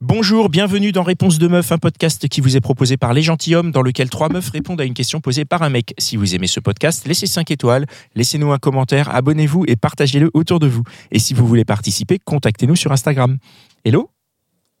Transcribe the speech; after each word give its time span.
Bonjour, 0.00 0.48
bienvenue 0.48 0.92
dans 0.92 1.02
Réponse 1.02 1.40
de 1.40 1.48
Meuf, 1.48 1.72
un 1.72 1.78
podcast 1.78 2.28
qui 2.28 2.40
vous 2.40 2.56
est 2.56 2.60
proposé 2.60 2.96
par 2.96 3.12
Les 3.12 3.22
Gentilhommes, 3.22 3.72
dans 3.72 3.82
lequel 3.82 4.08
trois 4.08 4.28
meufs 4.28 4.48
répondent 4.50 4.80
à 4.80 4.84
une 4.84 4.94
question 4.94 5.20
posée 5.20 5.44
par 5.44 5.64
un 5.64 5.70
mec. 5.70 5.92
Si 5.98 6.16
vous 6.16 6.36
aimez 6.36 6.46
ce 6.46 6.60
podcast, 6.60 7.04
laissez 7.08 7.26
5 7.26 7.50
étoiles, 7.50 7.84
laissez-nous 8.14 8.52
un 8.52 8.58
commentaire, 8.58 9.12
abonnez-vous 9.12 9.64
et 9.66 9.74
partagez-le 9.74 10.30
autour 10.34 10.60
de 10.60 10.68
vous. 10.68 10.84
Et 11.10 11.18
si 11.18 11.34
vous 11.34 11.48
voulez 11.48 11.64
participer, 11.64 12.20
contactez-nous 12.24 12.76
sur 12.76 12.92
Instagram. 12.92 13.38
Hello 13.84 14.08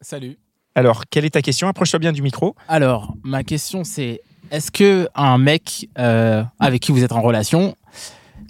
Salut. 0.00 0.38
Alors, 0.76 1.02
quelle 1.10 1.24
est 1.24 1.30
ta 1.30 1.42
question? 1.42 1.66
Approche-toi 1.66 1.98
bien 1.98 2.12
du 2.12 2.22
micro. 2.22 2.54
Alors, 2.68 3.16
ma 3.24 3.42
question 3.42 3.82
c'est 3.82 4.20
est-ce 4.52 4.70
que 4.70 5.08
un 5.16 5.36
mec 5.36 5.88
euh, 5.98 6.44
avec 6.60 6.80
qui 6.80 6.92
vous 6.92 7.02
êtes 7.02 7.10
en 7.10 7.22
relation, 7.22 7.74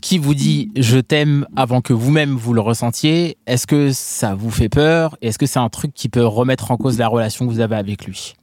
qui 0.00 0.18
vous 0.18 0.34
dit 0.34 0.70
je 0.76 0.98
t'aime 0.98 1.46
avant 1.56 1.80
que 1.80 1.92
vous-même 1.92 2.36
vous 2.36 2.54
le 2.54 2.60
ressentiez, 2.60 3.38
est-ce 3.46 3.66
que 3.66 3.92
ça 3.92 4.34
vous 4.34 4.50
fait 4.50 4.68
peur 4.68 5.16
est-ce 5.20 5.38
que 5.38 5.46
c'est 5.46 5.58
un 5.58 5.68
truc 5.68 5.92
qui 5.94 6.08
peut 6.08 6.24
remettre 6.24 6.70
en 6.70 6.76
cause 6.76 6.98
la 6.98 7.08
relation 7.08 7.46
que 7.46 7.52
vous 7.52 7.60
avez 7.60 7.76
avec 7.76 8.04
lui? 8.06 8.34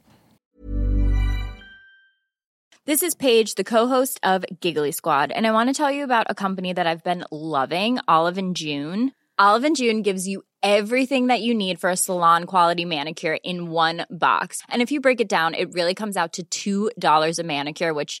This 2.86 3.02
is 3.02 3.16
Paige, 3.16 3.56
the 3.56 3.64
co-host 3.64 4.20
of 4.22 4.44
Giggly 4.60 4.92
Squad, 4.92 5.32
and 5.32 5.44
I 5.44 5.50
want 5.50 5.68
to 5.68 5.72
tell 5.72 5.90
you 5.90 6.04
about 6.04 6.26
a 6.28 6.34
company 6.34 6.72
that 6.72 6.86
I've 6.86 7.02
been 7.02 7.24
loving, 7.32 7.98
Olive 8.06 8.38
and 8.38 8.54
June. 8.54 9.10
Olive 9.38 9.64
and 9.64 9.74
June 9.74 10.02
gives 10.02 10.28
you 10.28 10.42
everything 10.62 11.26
that 11.26 11.40
you 11.40 11.52
need 11.52 11.80
for 11.80 11.90
a 11.90 11.96
salon 11.96 12.44
quality 12.44 12.84
manicure 12.84 13.38
in 13.42 13.70
one 13.70 14.06
box. 14.08 14.62
And 14.68 14.82
if 14.82 14.92
you 14.92 15.00
break 15.00 15.20
it 15.20 15.28
down, 15.28 15.54
it 15.54 15.72
really 15.72 15.94
comes 15.94 16.16
out 16.16 16.38
to 16.50 16.90
$2 16.94 17.38
a 17.38 17.42
manicure, 17.42 17.92
which 17.92 18.20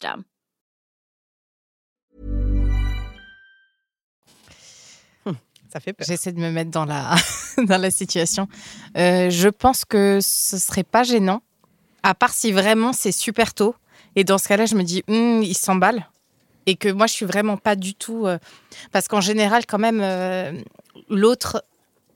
Ça 5.71 5.79
fait 5.79 5.93
peur. 5.93 6.05
J'essaie 6.05 6.33
de 6.33 6.39
me 6.39 6.51
mettre 6.51 6.69
dans 6.71 6.83
la, 6.83 7.15
dans 7.57 7.79
la 7.81 7.91
situation. 7.91 8.49
Euh, 8.97 9.29
je 9.29 9.47
pense 9.47 9.85
que 9.85 10.19
ce 10.21 10.57
serait 10.57 10.83
pas 10.83 11.03
gênant, 11.03 11.41
à 12.03 12.13
part 12.13 12.33
si 12.33 12.51
vraiment 12.51 12.91
c'est 12.91 13.13
super 13.13 13.53
tôt. 13.53 13.73
Et 14.17 14.25
dans 14.25 14.37
ce 14.37 14.49
cas-là, 14.49 14.65
je 14.65 14.75
me 14.75 14.83
dis, 14.83 15.01
Hum, 15.07 15.41
il 15.41 15.55
s'emballe. 15.55 16.09
Et 16.65 16.75
que 16.75 16.89
moi, 16.89 17.07
je 17.07 17.13
suis 17.13 17.25
vraiment 17.25 17.55
pas 17.55 17.77
du 17.77 17.95
tout. 17.95 18.27
euh, 18.27 18.37
Parce 18.91 19.07
qu'en 19.07 19.21
général, 19.21 19.65
quand 19.65 19.79
même, 19.79 20.01
euh, 20.01 20.51
l'autre 21.09 21.63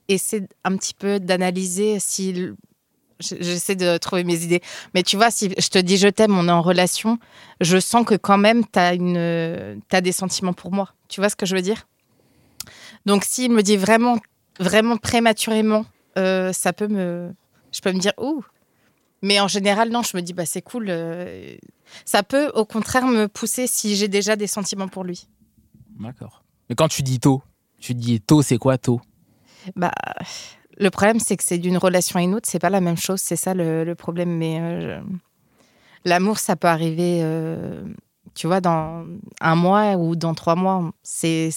essaie 0.10 0.46
un 0.66 0.76
petit 0.76 0.94
peu 0.94 1.22
d'analyser 1.22 2.00
si. 2.02 2.50
J'essaie 3.20 3.76
de 3.76 3.98
trouver 3.98 4.24
mes 4.24 4.44
idées. 4.44 4.62
Mais 4.94 5.04
tu 5.04 5.16
vois, 5.16 5.32
si 5.32 5.50
je 5.58 5.70
te 5.70 5.78
dis 5.78 5.98
je 5.98 6.08
t'aime, 6.08 6.38
on 6.38 6.48
est 6.48 6.52
en 6.52 6.62
relation, 6.62 7.18
je 7.62 7.80
sens 7.80 8.06
que 8.06 8.16
quand 8.16 8.38
même, 8.38 8.64
tu 8.66 8.80
as, 8.80 10.02
des 10.02 10.12
sentiments 10.12 10.54
pour 10.54 10.72
moi. 10.72 10.94
Tu 11.08 11.22
vois 11.22 11.30
ce 11.30 11.36
que 11.36 11.46
je 11.46 11.56
veux 11.56 11.62
dire? 11.62 11.88
Donc, 13.06 13.24
s'il 13.24 13.52
me 13.52 13.62
dit 13.62 13.78
vraiment, 13.78 14.18
vraiment 14.60 14.98
prématurément, 14.98 15.86
euh, 16.18 16.52
ça 16.52 16.74
peut 16.74 16.88
me. 16.88 17.34
Je 17.72 17.82
peux 17.82 17.92
me 17.92 18.00
dire, 18.00 18.14
ouh. 18.18 18.44
Mais 19.22 19.40
en 19.40 19.48
général, 19.48 19.90
non, 19.90 20.02
je 20.02 20.16
me 20.18 20.22
dis, 20.22 20.34
bah, 20.34 20.46
c'est 20.46 20.62
cool. 20.62 20.88
euh, 20.90 21.56
Ça 22.04 22.22
peut, 22.22 22.52
au 22.54 22.66
contraire, 22.66 23.08
me 23.08 23.28
pousser 23.28 23.66
si 23.68 23.96
j'ai 23.96 24.08
déjà 24.08 24.36
des 24.36 24.48
sentiments 24.48 24.88
pour 24.88 25.04
lui. 25.04 25.28
D'accord. 26.00 26.44
Mais 26.70 26.76
quand 26.76 26.88
tu 26.88 27.02
dis 27.02 27.20
tôt, 27.20 27.42
tu 27.80 27.94
dis 27.94 28.20
tôt, 28.20 28.42
c'est 28.42 28.58
quoi 28.58 28.78
tôt? 28.78 29.02
Bah, 29.76 29.94
le 30.78 30.90
problème, 30.90 31.20
c'est 31.20 31.38
que 31.38 31.44
c'est 31.44 31.58
d'une 31.58 31.78
relation 31.78 32.20
à 32.20 32.24
une 32.24 32.36
autre, 32.36 32.48
c'est 32.50 32.60
pas 32.60 32.70
la 32.70 32.82
même 32.82 32.98
chose, 32.98 33.22
c'est 33.22 33.36
ça 33.36 33.54
le, 33.54 33.84
le 33.84 33.96
problème. 33.96 34.30
Mais 34.38 34.60
euh, 34.60 35.02
je- 35.02 36.10
l'amour, 36.10 36.38
ça 36.40 36.56
peut 36.56 36.68
arriver, 36.68 37.20
euh, 37.24 37.84
tu 38.34 38.48
vois, 38.48 38.62
dans 38.62 39.06
un 39.42 39.56
mois 39.56 39.94
ou 39.96 40.16
dans 40.16 40.34
trois 40.34 40.56
mois. 40.56 40.92
C'est 41.04 41.50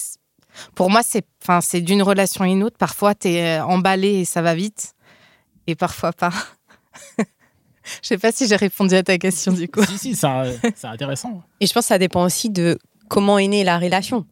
pour 0.75 0.89
moi, 0.89 1.01
c'est, 1.03 1.25
enfin, 1.43 1.61
c'est 1.61 1.81
d'une 1.81 2.01
relation 2.01 2.43
à 2.43 2.47
une 2.47 2.63
autre. 2.63 2.77
Parfois, 2.77 3.13
t'es 3.15 3.59
emballé 3.59 4.09
et 4.21 4.25
ça 4.25 4.41
va 4.41 4.55
vite, 4.55 4.93
et 5.67 5.75
parfois 5.75 6.11
pas. 6.13 6.31
Je 8.03 8.07
sais 8.07 8.17
pas 8.19 8.31
si 8.31 8.47
j'ai 8.47 8.55
répondu 8.55 8.93
à 8.93 9.01
ta 9.03 9.17
question 9.17 9.51
du 9.51 9.67
coup. 9.67 9.83
Si, 9.83 9.97
si, 9.97 10.15
c'est 10.15 10.27
intéressant. 10.85 11.41
Et 11.59 11.65
je 11.65 11.73
pense 11.73 11.85
que 11.85 11.87
ça 11.87 11.97
dépend 11.97 12.23
aussi 12.23 12.49
de 12.51 12.77
comment 13.07 13.39
est 13.39 13.47
née 13.47 13.63
la 13.63 13.79
relation. 13.79 14.27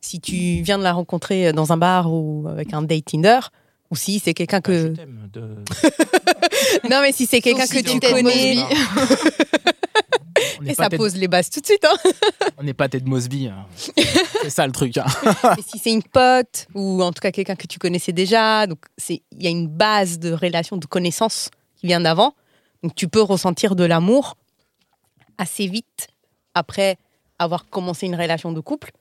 Si 0.00 0.20
tu 0.20 0.62
viens 0.62 0.78
de 0.78 0.84
la 0.84 0.92
rencontrer 0.92 1.52
dans 1.52 1.72
un 1.72 1.76
bar 1.76 2.12
ou 2.12 2.46
avec 2.48 2.72
un 2.72 2.82
date 2.82 3.06
Tinder, 3.06 3.40
ou 3.90 3.96
si 3.96 4.18
c'est 4.20 4.34
quelqu'un 4.34 4.60
Ah, 4.64 4.70
Je 4.72 4.88
que. 4.88 4.96
t'aime 4.96 5.28
de- 5.32 5.56
Non, 6.90 7.00
mais 7.02 7.12
si 7.12 7.26
c'est 7.26 7.40
quelqu'un 7.40 7.66
que 7.66 7.78
tu 7.82 7.98
connais. 8.00 8.56
On 10.58 10.62
n'est 10.62 10.72
Et 10.72 10.74
ça 10.74 10.88
Ted- 10.88 10.96
pose 10.96 11.16
les 11.16 11.28
bases 11.28 11.50
tout 11.50 11.60
de 11.60 11.66
suite. 11.66 11.84
Hein. 11.84 11.96
on 12.58 12.62
n'est 12.62 12.74
pas 12.74 12.88
Ted 12.88 13.04
Mosby. 13.08 13.48
hein. 13.48 13.66
c'est 14.42 14.50
ça 14.50 14.66
le 14.66 14.72
truc. 14.72 14.96
hein. 14.98 15.06
Et 15.58 15.62
si 15.62 15.78
c'est 15.78 15.90
une 15.92 16.02
pote, 16.02 16.66
ou 16.74 17.02
en 17.02 17.12
tout 17.12 17.20
cas 17.20 17.30
quelqu'un 17.30 17.56
que 17.56 17.66
tu 17.66 17.78
connaissais 17.78 18.12
déjà, 18.12 18.66
donc 18.66 18.78
c'est- 18.96 19.22
il 19.32 19.42
y 19.42 19.46
a 19.46 19.50
une 19.50 19.68
base 19.68 20.18
de 20.18 20.32
relation, 20.32 20.76
de 20.76 20.86
connaissance 20.86 21.50
qui 21.76 21.86
vient 21.86 22.00
d'avant. 22.00 22.34
Donc 22.82 22.94
tu 22.94 23.08
peux 23.08 23.22
ressentir 23.22 23.74
de 23.76 23.84
l'amour 23.84 24.36
assez 25.38 25.66
vite 25.66 26.08
après 26.54 26.96
avoir 27.38 27.66
commencé 27.68 28.06
une 28.06 28.14
relation 28.16 28.52
de 28.52 28.60
couple. 28.60 28.92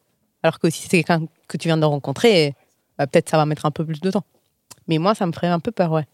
Alors 0.44 0.60
que 0.60 0.70
si 0.70 0.84
c'est 0.84 0.90
quelqu'un 1.04 1.26
que 1.48 1.58
tu 1.58 1.68
viens 1.68 1.78
de 1.78 1.86
rencontrer, 1.86 2.54
bah, 2.98 3.08
peut-être 3.08 3.30
ça 3.30 3.38
va 3.38 3.46
mettre 3.46 3.66
un 3.66 3.72
peu 3.72 3.86
plus 3.86 4.00
de 4.02 4.12
temps. 4.12 4.24
Mais 4.90 4.98
moi, 4.98 5.16
ça 5.16 5.26
me 5.26 5.32
ferait 5.32 5.48
un 5.48 5.60
peu 5.60 5.72
peur, 5.72 5.92
ouais. 5.92 6.06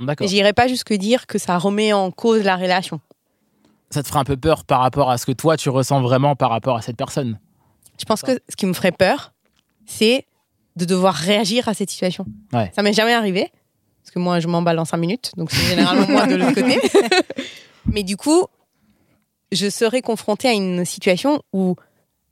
D'accord. 0.00 0.26
J'irais 0.28 0.52
pas 0.52 0.68
jusque 0.68 0.94
dire 0.94 1.26
que 1.26 1.36
ça 1.36 1.58
remet 1.58 1.92
en 1.92 2.12
cause 2.12 2.44
la 2.44 2.56
relation. 2.56 3.00
Ça 3.90 4.02
te 4.02 4.08
ferait 4.08 4.20
un 4.20 4.24
peu 4.24 4.36
peur 4.36 4.64
par 4.64 4.80
rapport 4.80 5.10
à 5.10 5.18
ce 5.18 5.26
que 5.26 5.32
toi, 5.32 5.56
tu 5.56 5.68
ressens 5.68 6.00
vraiment 6.00 6.36
par 6.36 6.50
rapport 6.50 6.76
à 6.76 6.82
cette 6.82 6.96
personne? 6.96 7.40
Je 7.98 8.04
pense 8.04 8.22
que 8.22 8.40
ce 8.48 8.54
qui 8.54 8.66
me 8.66 8.72
ferait 8.72 8.92
peur, 8.92 9.32
c'est 9.84 10.26
de 10.76 10.84
devoir 10.84 11.14
réagir 11.14 11.68
à 11.68 11.74
cette 11.74 11.90
situation. 11.90 12.24
Ouais. 12.52 12.70
Ça 12.76 12.82
m'est 12.82 12.92
jamais 12.92 13.12
arrivé, 13.12 13.50
parce 14.02 14.12
que 14.12 14.20
moi, 14.20 14.38
je 14.38 14.46
m'emballe 14.46 14.78
en 14.78 14.84
cinq 14.84 14.98
minutes, 14.98 15.32
donc 15.36 15.50
c'est 15.50 15.66
généralement 15.66 16.06
moi 16.06 16.26
de 16.28 16.36
l'autre 16.36 16.54
côté. 16.54 16.78
Mais 17.86 18.04
du 18.04 18.16
coup, 18.16 18.46
je 19.50 19.68
serais 19.68 20.02
confrontée 20.02 20.48
à 20.48 20.52
une 20.52 20.84
situation 20.84 21.42
où 21.52 21.74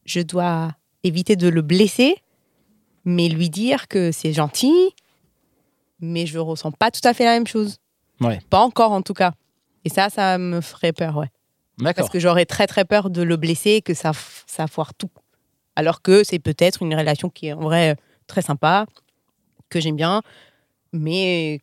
je 0.04 0.20
dois 0.20 0.70
éviter 1.02 1.34
de 1.34 1.48
le 1.48 1.62
blesser, 1.62 2.16
mais 3.04 3.28
lui 3.28 3.48
dire 3.48 3.88
que 3.88 4.12
c'est 4.12 4.32
gentil, 4.32 4.94
mais 6.00 6.26
je 6.26 6.38
ressens 6.38 6.72
pas 6.72 6.90
tout 6.90 7.00
à 7.04 7.14
fait 7.14 7.24
la 7.24 7.32
même 7.32 7.46
chose. 7.46 7.78
Ouais. 8.20 8.40
Pas 8.50 8.60
encore, 8.60 8.92
en 8.92 9.02
tout 9.02 9.14
cas. 9.14 9.32
Et 9.84 9.88
ça, 9.88 10.10
ça 10.10 10.38
me 10.38 10.60
ferait 10.60 10.92
peur, 10.92 11.16
ouais. 11.16 11.30
D'accord. 11.78 12.02
Parce 12.02 12.10
que 12.10 12.18
j'aurais 12.18 12.46
très 12.46 12.66
très 12.66 12.84
peur 12.84 13.10
de 13.10 13.22
le 13.22 13.36
blesser 13.36 13.72
et 13.72 13.82
que 13.82 13.94
ça, 13.94 14.12
ça 14.46 14.66
foire 14.66 14.94
tout. 14.94 15.10
Alors 15.74 16.00
que 16.00 16.24
c'est 16.24 16.38
peut-être 16.38 16.82
une 16.82 16.94
relation 16.94 17.28
qui 17.28 17.48
est 17.48 17.52
en 17.52 17.60
vrai 17.60 17.96
très 18.26 18.40
sympa, 18.40 18.86
que 19.68 19.78
j'aime 19.78 19.96
bien, 19.96 20.22
mais 20.92 21.60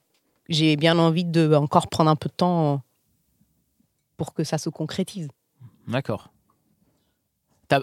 j'ai 0.49 0.75
bien 0.75 0.99
envie 0.99 1.25
de 1.25 1.55
encore 1.55 1.87
prendre 1.87 2.11
un 2.11 2.15
peu 2.15 2.29
de 2.29 2.35
temps 2.35 2.81
pour 4.17 4.33
que 4.33 4.43
ça 4.43 4.57
se 4.59 4.69
concrétise. 4.69 5.29
D'accord. 5.87 6.29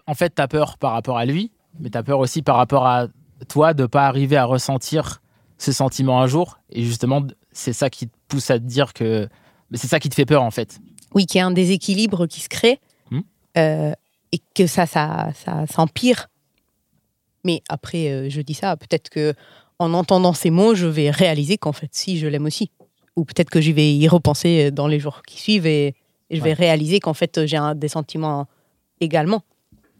En 0.06 0.14
fait, 0.14 0.34
tu 0.36 0.40
as 0.40 0.46
peur 0.46 0.78
par 0.78 0.92
rapport 0.92 1.18
à 1.18 1.24
lui, 1.24 1.50
mais 1.80 1.90
tu 1.90 1.98
as 1.98 2.04
peur 2.04 2.20
aussi 2.20 2.42
par 2.42 2.56
rapport 2.56 2.86
à 2.86 3.08
toi 3.48 3.74
de 3.74 3.86
pas 3.86 4.06
arriver 4.06 4.36
à 4.36 4.44
ressentir 4.44 5.19
ce 5.60 5.72
sentiment 5.72 6.20
un 6.22 6.26
jour. 6.26 6.58
Et 6.70 6.82
justement, 6.84 7.22
c'est 7.52 7.72
ça 7.74 7.90
qui 7.90 8.06
te 8.08 8.14
pousse 8.28 8.50
à 8.50 8.58
te 8.58 8.64
dire 8.64 8.92
que. 8.94 9.28
C'est 9.74 9.86
ça 9.88 10.00
qui 10.00 10.08
te 10.08 10.14
fait 10.14 10.24
peur, 10.26 10.42
en 10.42 10.50
fait. 10.50 10.80
Oui, 11.14 11.26
qu'il 11.26 11.38
y 11.38 11.42
a 11.42 11.46
un 11.46 11.50
déséquilibre 11.52 12.26
qui 12.26 12.40
se 12.40 12.48
crée 12.48 12.80
Hmm. 13.10 13.20
euh, 13.58 13.92
et 14.32 14.40
que 14.54 14.66
ça, 14.66 14.86
ça, 14.86 15.30
ça 15.34 15.66
s'empire. 15.66 16.28
Mais 17.44 17.62
après, 17.68 18.08
euh, 18.10 18.28
je 18.30 18.40
dis 18.40 18.54
ça, 18.54 18.76
peut-être 18.76 19.08
que 19.10 19.34
en 19.78 19.94
entendant 19.94 20.32
ces 20.32 20.50
mots, 20.50 20.74
je 20.74 20.86
vais 20.86 21.10
réaliser 21.10 21.56
qu'en 21.58 21.72
fait, 21.72 21.88
si, 21.92 22.18
je 22.18 22.26
l'aime 22.26 22.46
aussi. 22.46 22.70
Ou 23.16 23.24
peut-être 23.24 23.50
que 23.50 23.60
je 23.60 23.72
vais 23.72 23.92
y 23.94 24.06
repenser 24.08 24.70
dans 24.70 24.86
les 24.86 25.00
jours 25.00 25.22
qui 25.26 25.40
suivent 25.40 25.66
et, 25.66 25.94
et 26.30 26.36
je 26.36 26.42
vais 26.42 26.52
réaliser 26.52 27.00
qu'en 27.00 27.14
fait, 27.14 27.46
j'ai 27.46 27.56
un- 27.56 27.74
des 27.74 27.88
sentiments 27.88 28.46
également. 29.00 29.42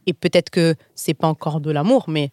Et 0.07 0.13
peut-être 0.13 0.51
que 0.51 0.75
c'est 0.95 1.15
pas 1.15 1.29
encore 1.29 1.61
de 1.61 1.71
l'amour, 1.71 2.05
mais 2.09 2.31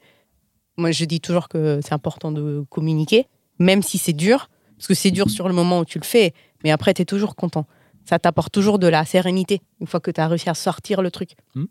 moi, 0.78 0.92
je 0.92 1.06
dis 1.06 1.20
toujours 1.20 1.50
que 1.50 1.80
c'est 1.84 1.94
important 1.94 2.32
de 2.32 2.64
communiquer, 2.70 3.28
même 3.60 3.82
si 3.82 3.98
c'est 3.98 4.14
dur, 4.14 4.50
parce 4.78 4.88
que 4.88 4.94
c'est 4.94 5.12
dur 5.12 5.30
sur 5.30 5.48
le 5.48 5.54
moment 5.54 5.80
où 5.80 5.86
tu 5.86 5.98
le 6.00 6.04
fais, 6.04 6.34
mais 6.64 6.72
après, 6.72 6.94
tu 6.94 7.02
es 7.02 7.06
toujours 7.06 7.36
content. 7.36 7.66
Ça 8.06 8.20
t'apporte 8.20 8.54
toujours 8.54 8.80
de 8.80 8.88
la 8.88 9.04
sérénité, 9.04 9.62
une 9.82 9.88
fois 9.88 10.00
que 10.00 10.12
tu 10.12 10.22
as 10.22 10.28
réussi 10.28 10.50
à 10.50 10.54
sortir 10.54 11.02
le 11.02 11.12
truc. 11.12 11.32
Hmm. 11.56 11.66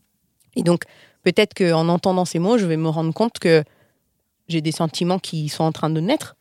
Et 0.57 0.63
donc, 0.63 0.83
peut-être 1.23 1.55
qu'en 1.55 1.89
entendant 1.89 2.25
ces 2.25 2.39
mots, 2.39 2.59
je 2.59 2.67
vais 2.67 2.77
me 2.77 2.89
rendre 2.89 3.15
compte 3.15 3.39
que 3.39 3.63
j'ai 4.49 4.61
des 4.61 4.73
sentiments 4.73 5.19
qui 5.19 5.49
sont 5.49 5.65
en 5.65 5.73
train 5.73 5.91
de 5.91 6.01
naître. 6.01 6.37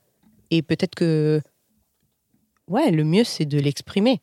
Et 0.52 0.62
peut-être 0.62 0.96
que 0.96 1.42
ouais, 2.68 2.92
le 2.92 3.04
mieux, 3.04 3.24
c'est 3.24 3.46
de 3.46 3.60
l'exprimer. 3.60 4.22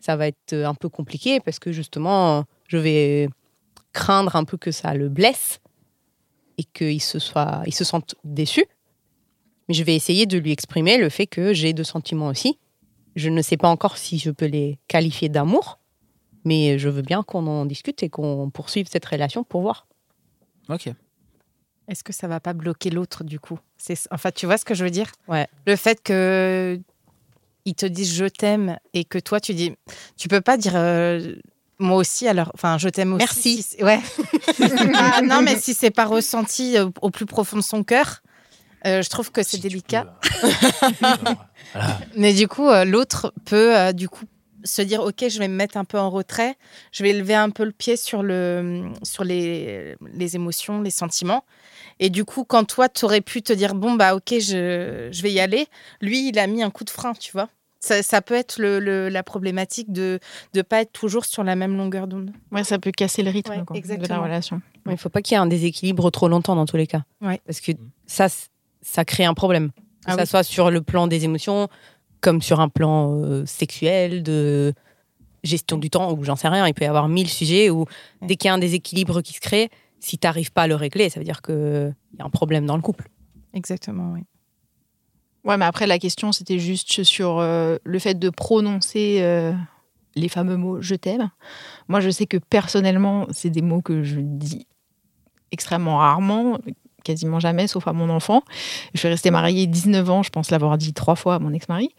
Ça 0.00 0.16
va 0.16 0.28
être 0.28 0.52
un 0.52 0.74
peu 0.74 0.88
compliqué 0.88 1.40
parce 1.40 1.58
que 1.58 1.72
justement, 1.72 2.44
je 2.68 2.76
vais 2.76 3.28
craindre 3.92 4.36
un 4.36 4.44
peu 4.44 4.56
que 4.56 4.70
ça 4.70 4.94
le 4.94 5.08
blesse 5.08 5.60
et 6.58 6.64
qu'il 6.64 7.00
se, 7.00 7.18
soit, 7.18 7.62
il 7.66 7.74
se 7.74 7.84
sente 7.84 8.14
déçu. 8.24 8.64
Mais 9.68 9.74
je 9.74 9.84
vais 9.84 9.94
essayer 9.94 10.26
de 10.26 10.38
lui 10.38 10.52
exprimer 10.52 10.98
le 10.98 11.08
fait 11.08 11.26
que 11.26 11.52
j'ai 11.52 11.72
deux 11.72 11.84
sentiments 11.84 12.28
aussi. 12.28 12.58
Je 13.14 13.28
ne 13.28 13.42
sais 13.42 13.56
pas 13.56 13.68
encore 13.68 13.98
si 13.98 14.18
je 14.18 14.30
peux 14.30 14.46
les 14.46 14.78
qualifier 14.88 15.28
d'amour, 15.28 15.78
mais 16.44 16.78
je 16.78 16.88
veux 16.88 17.02
bien 17.02 17.22
qu'on 17.22 17.46
en 17.46 17.66
discute 17.66 18.02
et 18.02 18.08
qu'on 18.08 18.50
poursuive 18.50 18.88
cette 18.90 19.04
relation 19.04 19.44
pour 19.44 19.62
voir. 19.62 19.86
Ok. 20.68 20.88
Est-ce 21.88 22.04
que 22.04 22.12
ça 22.12 22.28
va 22.28 22.40
pas 22.40 22.52
bloquer 22.52 22.90
l'autre 22.90 23.24
du 23.24 23.38
coup? 23.38 23.58
C'est 23.76 23.98
enfin 24.10 24.30
tu 24.30 24.46
vois 24.46 24.56
ce 24.56 24.64
que 24.64 24.74
je 24.74 24.84
veux 24.84 24.90
dire? 24.90 25.10
Ouais. 25.28 25.46
Le 25.66 25.76
fait 25.76 26.02
que 26.02 26.80
ils 27.64 27.74
te 27.74 27.86
disent 27.86 28.14
je 28.14 28.24
t'aime 28.24 28.78
et 28.94 29.04
que 29.04 29.18
toi 29.18 29.40
tu 29.40 29.52
dis 29.54 29.74
tu 30.16 30.28
peux 30.28 30.40
pas 30.40 30.56
dire 30.56 30.74
euh, 30.76 31.36
moi 31.82 31.96
aussi 31.96 32.26
alors 32.28 32.50
enfin 32.54 32.78
je 32.78 32.88
t'aime 32.88 33.12
aussi. 33.14 33.24
Merci. 33.24 33.62
si 33.62 33.84
ouais. 33.84 34.00
Ah, 34.94 35.20
non 35.22 35.42
mais 35.42 35.56
si 35.58 35.74
c'est 35.74 35.90
pas 35.90 36.04
ressenti 36.06 36.76
euh, 36.76 36.88
au 37.00 37.10
plus 37.10 37.26
profond 37.26 37.56
de 37.56 37.62
son 37.62 37.84
cœur, 37.84 38.22
euh, 38.86 39.02
je 39.02 39.08
trouve 39.10 39.30
que 39.30 39.42
c'est 39.42 39.56
Si 39.56 39.60
délicat. 39.60 40.18
peux, 40.40 40.48
voilà. 41.72 42.00
Mais 42.16 42.32
du 42.32 42.48
coup, 42.48 42.68
euh, 42.68 42.84
l'autre 42.84 43.32
peut 43.44 43.76
euh, 43.76 43.92
du 43.92 44.08
coup 44.08 44.24
se 44.64 44.82
dire 44.82 45.00
ok, 45.02 45.24
je 45.28 45.38
vais 45.38 45.48
me 45.48 45.54
mettre 45.56 45.76
un 45.76 45.84
peu 45.84 45.98
en 45.98 46.10
retrait, 46.10 46.56
je 46.92 47.02
vais 47.02 47.12
lever 47.12 47.34
un 47.34 47.50
peu 47.50 47.64
le 47.64 47.72
pied 47.72 47.96
sur 47.96 48.22
le 48.22 48.84
sur 49.02 49.24
les, 49.24 49.96
les 50.14 50.36
émotions, 50.36 50.80
les 50.82 50.90
sentiments. 50.90 51.44
Et 51.98 52.10
du 52.10 52.24
coup, 52.24 52.44
quand 52.44 52.64
toi, 52.64 52.88
tu 52.88 53.04
aurais 53.04 53.20
pu 53.20 53.42
te 53.42 53.52
dire 53.52 53.74
bon 53.74 53.94
bah 53.94 54.14
ok, 54.14 54.34
je, 54.38 55.08
je 55.10 55.22
vais 55.22 55.32
y 55.32 55.40
aller, 55.40 55.66
lui, 56.00 56.28
il 56.28 56.38
a 56.38 56.46
mis 56.46 56.62
un 56.62 56.70
coup 56.70 56.84
de 56.84 56.90
frein, 56.90 57.12
tu 57.12 57.32
vois. 57.32 57.48
Ça, 57.84 58.00
ça 58.04 58.22
peut 58.22 58.34
être 58.34 58.58
le, 58.60 58.78
le- 58.78 59.08
la 59.08 59.24
problématique 59.24 59.92
de 59.92 60.20
ne 60.54 60.62
pas 60.62 60.82
être 60.82 60.92
toujours 60.92 61.24
sur 61.24 61.42
la 61.42 61.56
même 61.56 61.76
longueur 61.76 62.06
d'onde. 62.06 62.30
Ouais, 62.52 62.62
ça 62.62 62.78
peut 62.78 62.92
casser 62.92 63.24
le 63.24 63.30
rythme 63.30 63.50
Ouais, 63.50 63.64
quoi, 63.66 63.76
de 63.96 64.06
la 64.08 64.18
relation. 64.20 64.62
Il 64.86 64.92
ne 64.92 64.96
faut 64.96 65.08
pas 65.08 65.20
qu'il 65.20 65.34
y 65.34 65.38
ait 65.38 65.42
un 65.42 65.46
déséquilibre 65.46 66.08
trop 66.12 66.28
longtemps 66.28 66.54
dans 66.54 66.64
tous 66.66 66.76
les 66.76 66.86
cas. 66.86 67.02
Ouais. 67.20 67.40
Parce 67.44 67.60
que 67.60 67.72
ça, 68.06 68.28
ça 68.82 69.04
crée 69.04 69.24
un 69.24 69.34
problème. 69.34 69.70
Que 69.70 69.76
Ah 70.06 70.12
ça 70.14 70.20
oui. 70.22 70.26
soit 70.28 70.42
sur 70.44 70.70
le 70.70 70.80
plan 70.80 71.08
des 71.08 71.24
émotions, 71.24 71.68
comme 72.20 72.40
sur 72.40 72.60
un 72.60 72.68
plan 72.68 73.18
euh, 73.20 73.44
sexuel, 73.46 74.22
de 74.22 74.72
gestion 75.42 75.76
du 75.76 75.90
temps, 75.90 76.12
ou 76.12 76.22
j'en 76.24 76.36
sais 76.36 76.46
rien. 76.48 76.66
Il 76.68 76.74
peut 76.74 76.84
y 76.84 76.88
avoir 76.88 77.08
mille 77.08 77.28
sujets 77.28 77.68
où 77.68 77.86
dès 78.20 78.36
qu'il 78.36 78.46
y 78.46 78.50
a 78.50 78.54
un 78.54 78.58
déséquilibre 78.58 79.22
qui 79.22 79.32
se 79.32 79.40
crée, 79.40 79.70
si 79.98 80.18
tu 80.18 80.26
n'arrives 80.26 80.52
pas 80.52 80.62
à 80.62 80.66
le 80.68 80.76
régler, 80.76 81.10
ça 81.10 81.18
veut 81.18 81.24
dire 81.24 81.42
qu'il 81.42 81.94
y 82.18 82.22
a 82.22 82.24
un 82.24 82.30
problème 82.30 82.64
dans 82.66 82.76
le 82.76 82.82
couple. 82.82 83.08
Exactement, 83.54 84.12
oui. 84.12 84.20
Ouais, 85.44 85.56
mais 85.56 85.64
après, 85.64 85.86
la 85.86 85.98
question, 85.98 86.32
c'était 86.32 86.58
juste 86.58 87.02
sur 87.02 87.38
euh, 87.38 87.76
le 87.84 87.98
fait 87.98 88.14
de 88.14 88.30
prononcer 88.30 89.18
euh, 89.20 89.52
les 90.14 90.28
fameux 90.28 90.56
mots 90.56 90.80
je 90.80 90.94
t'aime. 90.94 91.30
Moi, 91.88 92.00
je 92.00 92.10
sais 92.10 92.26
que 92.26 92.36
personnellement, 92.36 93.26
c'est 93.30 93.50
des 93.50 93.62
mots 93.62 93.82
que 93.82 94.04
je 94.04 94.20
dis 94.20 94.66
extrêmement 95.50 95.98
rarement, 95.98 96.58
quasiment 97.04 97.40
jamais, 97.40 97.66
sauf 97.66 97.88
à 97.88 97.92
mon 97.92 98.08
enfant. 98.08 98.42
Je 98.94 99.00
suis 99.00 99.08
restée 99.08 99.30
mariée 99.30 99.66
19 99.66 100.08
ans, 100.10 100.22
je 100.22 100.30
pense 100.30 100.50
l'avoir 100.50 100.78
dit 100.78 100.92
trois 100.92 101.16
fois 101.16 101.34
à 101.34 101.38
mon 101.40 101.52
ex-mari. 101.52 101.90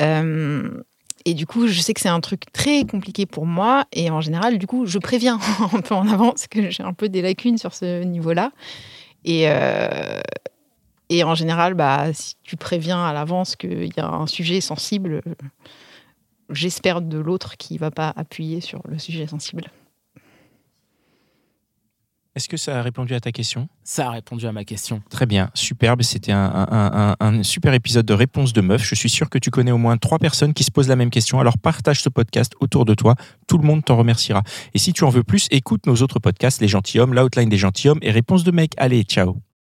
Euh, 0.00 0.82
et 1.24 1.34
du 1.34 1.46
coup, 1.46 1.68
je 1.68 1.80
sais 1.80 1.94
que 1.94 2.00
c'est 2.00 2.08
un 2.08 2.20
truc 2.20 2.52
très 2.52 2.84
compliqué 2.84 3.26
pour 3.26 3.46
moi. 3.46 3.84
Et 3.92 4.10
en 4.10 4.20
général, 4.20 4.58
du 4.58 4.66
coup, 4.66 4.86
je 4.86 4.98
préviens 4.98 5.38
un 5.72 5.80
peu 5.80 5.94
en 5.94 6.08
avance 6.08 6.48
que 6.48 6.70
j'ai 6.70 6.82
un 6.82 6.94
peu 6.94 7.08
des 7.08 7.22
lacunes 7.22 7.58
sur 7.58 7.74
ce 7.74 8.02
niveau-là. 8.02 8.50
Et, 9.24 9.46
et 11.18 11.24
en 11.24 11.34
général, 11.34 11.74
bah, 11.74 12.12
si 12.12 12.34
tu 12.42 12.56
préviens 12.56 13.04
à 13.04 13.12
l'avance 13.12 13.56
qu'il 13.56 13.92
y 13.96 14.00
a 14.00 14.08
un 14.08 14.26
sujet 14.26 14.60
sensible, 14.60 15.22
j'espère 16.50 17.00
de 17.00 17.18
l'autre 17.18 17.56
qui 17.56 17.78
va 17.78 17.90
pas 17.90 18.12
appuyer 18.16 18.60
sur 18.60 18.80
le 18.88 18.98
sujet 18.98 19.26
sensible. 19.26 19.64
Est-ce 22.34 22.48
que 22.48 22.56
ça 22.56 22.78
a 22.78 22.82
répondu 22.82 23.12
à 23.14 23.20
ta 23.20 23.30
question? 23.30 23.68
Ça 23.84 24.06
a 24.06 24.10
répondu 24.10 24.46
à 24.46 24.52
ma 24.52 24.64
question. 24.64 25.02
Très 25.10 25.26
bien, 25.26 25.50
superbe. 25.52 26.00
C'était 26.00 26.32
un, 26.32 26.66
un- 26.70 27.14
un- 27.20 27.38
un 27.38 27.42
super 27.42 27.74
épisode 27.74 28.06
de 28.06 28.14
Réponse 28.14 28.54
de 28.54 28.62
Meuf. 28.62 28.82
Je 28.82 28.94
suis 28.94 29.10
sûr 29.10 29.28
que 29.28 29.36
tu 29.36 29.50
connais 29.50 29.70
au 29.70 29.76
moins 29.76 29.98
trois 29.98 30.18
personnes 30.18 30.54
qui 30.54 30.64
se 30.64 30.70
posent 30.70 30.88
la 30.88 30.96
même 30.96 31.10
question. 31.10 31.40
Alors 31.40 31.58
partage 31.58 32.00
ce 32.00 32.08
podcast 32.08 32.54
autour 32.60 32.86
de 32.86 32.94
toi. 32.94 33.16
Tout 33.48 33.58
le 33.58 33.66
monde 33.66 33.84
t'en 33.84 33.98
remerciera. 33.98 34.42
Et 34.72 34.78
si 34.78 34.94
tu 34.94 35.04
en 35.04 35.10
veux 35.10 35.24
plus, 35.24 35.46
écoute 35.50 35.86
nos 35.86 35.96
autres 35.96 36.20
podcasts, 36.20 36.62
Les 36.62 36.68
Gentilhommes, 36.68 37.12
L'Outline 37.12 37.50
des 37.50 37.58
Gentilhommes 37.58 37.98
et 38.00 38.10
Réponse 38.10 38.44
de 38.44 38.50
Mec. 38.50 38.72
Allez, 38.78 39.02
ciao 39.02 39.36